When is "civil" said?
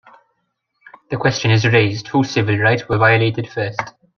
2.31-2.57